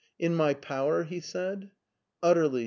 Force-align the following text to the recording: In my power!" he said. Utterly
In 0.17 0.33
my 0.35 0.55
power!" 0.55 1.03
he 1.03 1.19
said. 1.19 1.69
Utterly 2.23 2.59